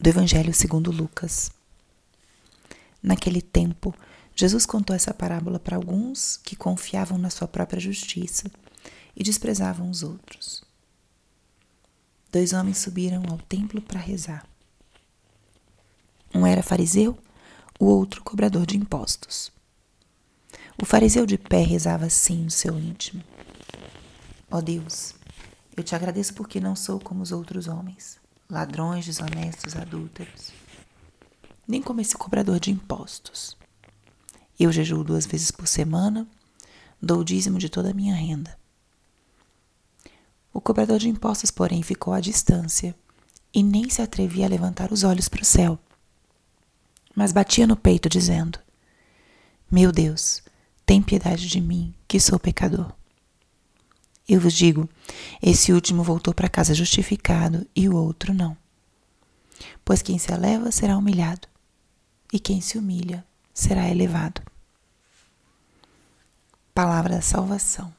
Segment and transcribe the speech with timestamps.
[0.00, 1.50] do Evangelho segundo Lucas.
[3.02, 3.94] Naquele tempo,
[4.34, 8.50] Jesus contou essa parábola para alguns que confiavam na sua própria justiça
[9.14, 10.64] e desprezavam os outros.
[12.32, 14.46] Dois homens subiram ao templo para rezar.
[16.34, 17.18] Um era fariseu,
[17.78, 19.52] o outro cobrador de impostos.
[20.80, 23.22] O fariseu de pé rezava assim no seu íntimo:
[24.50, 25.14] Ó oh Deus,
[25.76, 28.19] eu te agradeço porque não sou como os outros homens,
[28.50, 30.52] ladrões, desonestos, adúlteros,
[31.66, 33.56] nem como esse cobrador de impostos.
[34.58, 36.26] Eu jejuo duas vezes por semana,
[37.00, 38.58] dou o dízimo de toda a minha renda.
[40.52, 42.94] O cobrador de impostos, porém, ficou à distância
[43.54, 45.78] e nem se atrevia a levantar os olhos para o céu,
[47.14, 48.58] mas batia no peito, dizendo:
[49.70, 50.42] Meu Deus,
[50.84, 52.92] tem piedade de mim, que sou pecador.
[54.30, 54.88] Eu vos digo:
[55.42, 58.56] esse último voltou para casa justificado e o outro não.
[59.84, 61.48] Pois quem se eleva será humilhado,
[62.32, 64.40] e quem se humilha será elevado.
[66.72, 67.92] Palavra da salvação.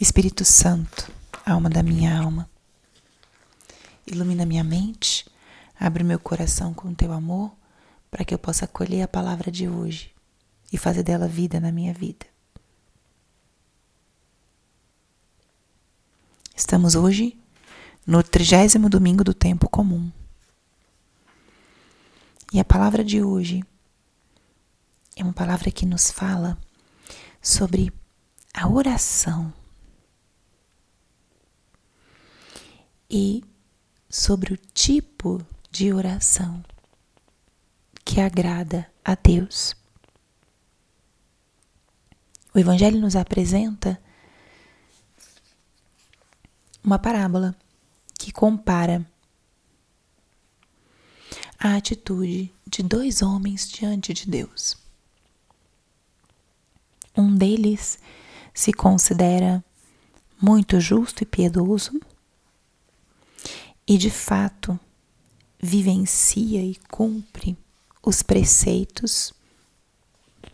[0.00, 1.08] Espírito Santo,
[1.46, 2.50] alma da minha alma,
[4.04, 5.24] ilumina minha mente,
[5.78, 7.52] abre meu coração com teu amor,
[8.10, 10.12] para que eu possa acolher a palavra de hoje
[10.72, 12.26] e fazer dela vida na minha vida.
[16.56, 17.38] Estamos hoje
[18.06, 20.10] no trigésimo domingo do tempo comum.
[22.50, 23.62] E a palavra de hoje
[25.14, 26.56] é uma palavra que nos fala
[27.42, 27.92] sobre
[28.54, 29.52] a oração
[33.10, 33.44] e
[34.08, 36.64] sobre o tipo de oração
[38.02, 39.76] que agrada a Deus.
[42.54, 44.00] O Evangelho nos apresenta
[46.86, 47.52] uma parábola
[48.16, 49.04] que compara
[51.58, 54.76] a atitude de dois homens diante de Deus.
[57.16, 57.98] Um deles
[58.54, 59.64] se considera
[60.40, 62.00] muito justo e piedoso
[63.84, 64.78] e, de fato,
[65.58, 67.58] vivencia e cumpre
[68.00, 69.32] os preceitos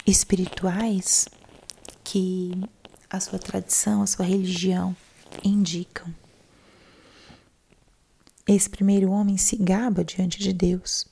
[0.06, 1.28] espirituais
[2.02, 2.52] que
[3.10, 4.96] a sua tradição, a sua religião
[5.44, 6.21] indicam.
[8.47, 11.06] Esse primeiro homem se gaba diante de Deus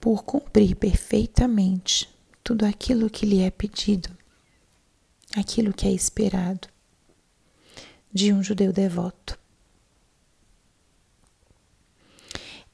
[0.00, 2.08] por cumprir perfeitamente
[2.44, 4.08] tudo aquilo que lhe é pedido,
[5.36, 6.68] aquilo que é esperado
[8.12, 9.38] de um judeu devoto.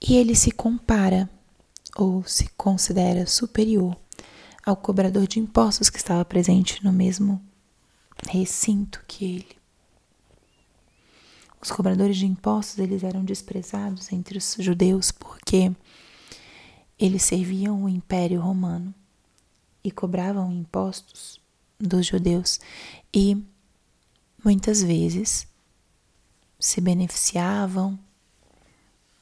[0.01, 1.29] E ele se compara
[1.97, 3.97] ou se considera superior
[4.65, 7.43] ao cobrador de impostos que estava presente no mesmo
[8.29, 9.64] recinto que ele.
[11.65, 15.75] Os cobradores de impostos, eles eram desprezados entre os judeus porque
[16.99, 18.95] eles serviam o Império Romano
[19.83, 21.41] e cobravam impostos
[21.81, 22.61] dos judeus
[23.15, 23.43] e
[24.45, 25.49] muitas vezes
[26.61, 27.99] se beneficiavam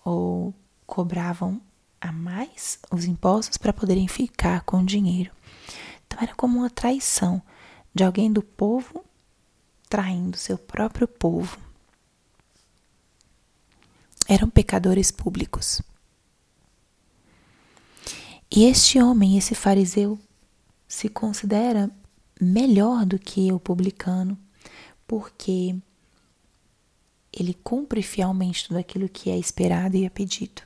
[0.04, 0.52] ou
[0.84, 1.60] cobravam
[2.00, 5.31] a mais os impostos para poderem ficar com o dinheiro.
[6.08, 7.41] Então era como uma traição
[7.94, 9.04] de alguém do povo
[9.88, 11.70] traindo seu próprio povo
[14.32, 15.82] eram pecadores públicos.
[18.50, 20.19] E este homem, esse fariseu,
[20.88, 21.91] se considera
[22.41, 24.38] melhor do que o publicano,
[25.06, 25.76] porque
[27.31, 30.62] ele cumpre fielmente tudo aquilo que é esperado e é pedido.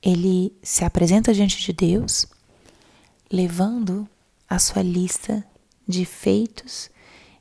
[0.00, 2.26] Ele se apresenta diante de Deus,
[3.30, 4.08] levando
[4.48, 5.44] a sua lista
[5.86, 6.90] de feitos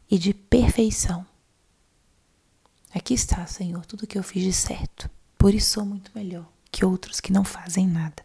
[0.10, 1.33] e de perfeição.
[2.94, 5.10] Aqui está, Senhor, tudo que eu fiz de certo.
[5.38, 8.24] Por isso sou muito melhor que outros que não fazem nada.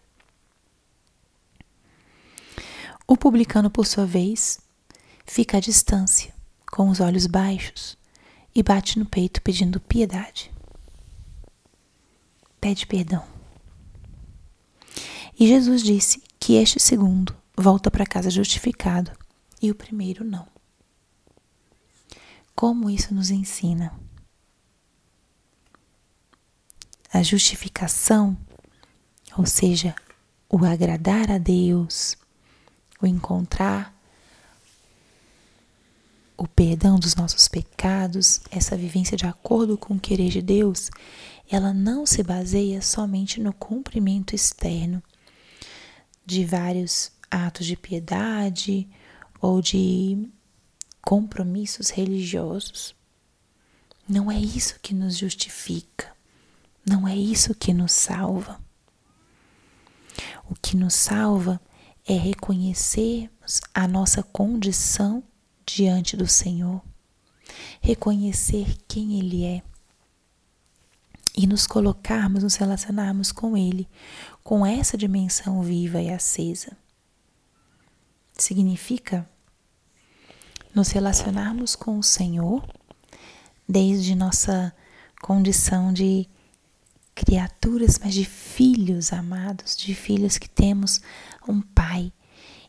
[3.07, 4.61] O publicano, por sua vez,
[5.25, 6.35] fica à distância,
[6.71, 7.97] com os olhos baixos,
[8.55, 10.53] e bate no peito pedindo piedade.
[12.61, 13.25] Pede perdão.
[15.39, 19.13] E Jesus disse que este segundo volta para casa justificado
[19.63, 20.47] e o primeiro não.
[22.55, 24.08] Como isso nos ensina?
[27.13, 28.37] A justificação,
[29.37, 29.95] ou seja,
[30.49, 32.17] o agradar a Deus,
[33.01, 33.95] o encontrar
[36.37, 40.89] o perdão dos nossos pecados, essa vivência de acordo com o querer de Deus,
[41.51, 45.03] ela não se baseia somente no cumprimento externo
[46.25, 48.89] de vários atos de piedade
[49.41, 50.29] ou de
[51.03, 52.95] compromissos religiosos,
[54.09, 56.18] Não é isso que nos justifica.
[56.89, 58.61] Não é isso que nos salva.
[60.49, 61.61] O que nos salva
[62.07, 65.23] é reconhecermos a nossa condição
[65.67, 66.83] diante do Senhor,
[67.81, 69.63] reconhecer quem Ele é
[71.37, 73.87] e nos colocarmos, nos relacionarmos com Ele,
[74.43, 76.75] com essa dimensão viva e acesa.
[78.33, 79.29] Significa
[80.75, 82.67] nos relacionarmos com o Senhor
[83.69, 84.75] desde nossa
[85.21, 86.27] condição de
[87.19, 91.01] criaturas, mas de filhos amados, de filhos que temos
[91.49, 92.13] um Pai.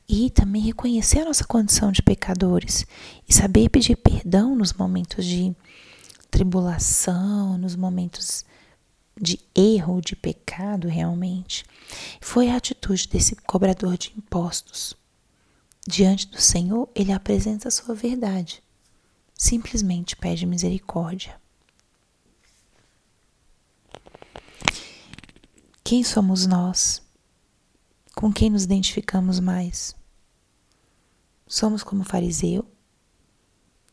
[0.08, 2.84] E também reconhecer a nossa condição de pecadores
[3.28, 5.56] e saber pedir perdão nos momentos de
[6.32, 8.44] tribulação, nos momentos
[9.22, 11.64] de erro, de pecado realmente.
[12.20, 14.96] Foi a atitude desse cobrador de impostos.
[15.88, 18.64] Diante do Senhor, ele apresenta a sua verdade.
[19.36, 21.40] Simplesmente pede misericórdia.
[25.90, 27.02] Quem somos nós?
[28.14, 29.96] Com quem nos identificamos mais?
[31.48, 32.64] Somos como fariseu,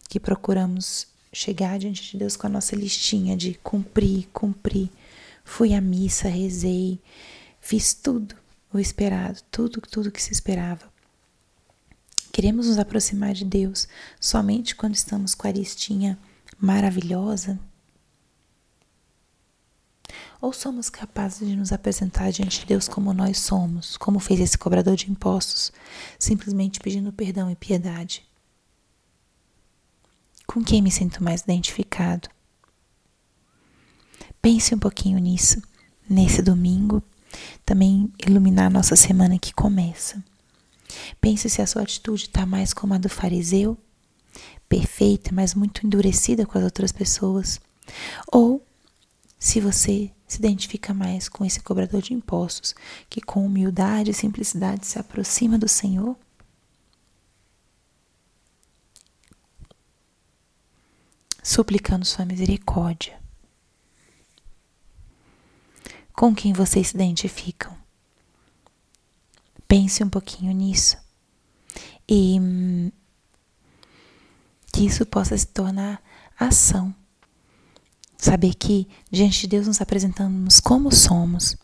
[0.07, 4.91] que procuramos chegar diante de Deus com a nossa listinha de cumprir, cumprir.
[5.43, 7.01] Fui à missa, rezei,
[7.63, 8.37] fiz tudo
[8.71, 10.93] o esperado, tudo, tudo que se esperava.
[12.31, 13.89] Queremos nos aproximar de Deus
[14.21, 16.19] somente quando estamos com a listinha
[16.61, 17.59] maravilhosa,
[20.41, 24.59] ou somos capazes de nos apresentar diante de Deus como nós somos, como fez esse
[24.59, 25.73] cobrador de impostos,
[26.19, 28.27] simplesmente pedindo perdão e piedade?
[30.47, 32.29] Com quem me sinto mais identificado?
[34.41, 35.61] Pense um pouquinho nisso,
[36.09, 37.03] nesse domingo,
[37.65, 40.23] também iluminar a nossa semana que começa.
[41.21, 43.77] Pense se a sua atitude está mais como a do fariseu,
[44.69, 47.61] perfeita, mas muito endurecida com as outras pessoas,
[48.33, 48.66] ou
[49.47, 52.75] se você se identifica mais com esse cobrador de impostos
[53.09, 56.17] que, com humildade e simplicidade, se aproxima do Senhor?
[61.41, 63.23] Suplicando Sua misericórdia.
[66.13, 67.73] Com quem vocês se identificam?
[69.69, 70.97] Pense um pouquinho nisso
[72.09, 72.91] e hum,
[74.73, 76.03] que isso possa se tornar
[76.37, 76.93] ação
[78.27, 81.57] Saber que diante de Deus nos apresentamos como somos.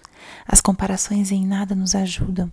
[0.46, 2.52] As comparações em nada nos ajudam.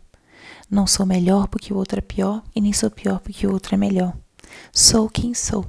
[0.68, 3.76] Não sou melhor porque o outro é pior e nem sou pior porque o outro
[3.76, 4.18] é melhor.
[4.74, 5.64] Sou quem sou.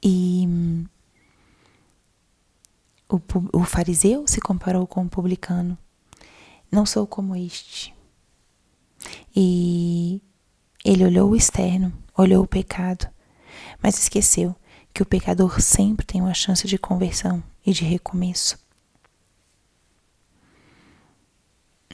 [0.00, 0.46] E
[3.08, 3.20] o,
[3.52, 5.76] o fariseu se comparou com o publicano.
[6.70, 7.92] Não sou como este.
[9.34, 10.22] E
[10.84, 13.08] ele olhou o externo, olhou o pecado,
[13.82, 14.54] mas esqueceu
[14.92, 18.58] que o pecador sempre tem uma chance de conversão e de recomeço.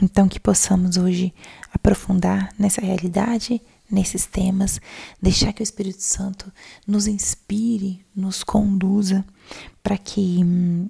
[0.01, 1.35] Então, que possamos hoje
[1.73, 3.61] aprofundar nessa realidade,
[3.91, 4.81] nesses temas,
[5.21, 6.53] deixar que o Espírito Santo
[6.87, 9.25] nos inspire, nos conduza,
[9.83, 10.89] para que hum,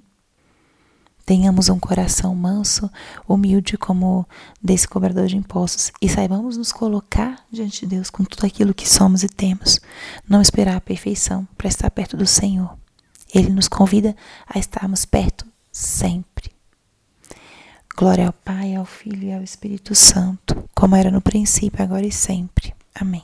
[1.29, 2.89] tenhamos um coração manso,
[3.27, 4.27] humilde como
[4.59, 8.89] desse cobrador de impostos e saibamos nos colocar diante de Deus com tudo aquilo que
[8.89, 9.79] somos e temos,
[10.27, 12.75] não esperar a perfeição para estar perto do Senhor.
[13.31, 14.15] Ele nos convida
[14.47, 16.49] a estarmos perto sempre.
[17.95, 22.11] Glória ao Pai, ao Filho e ao Espírito Santo, como era no princípio, agora e
[22.11, 22.73] sempre.
[22.95, 23.21] Amém.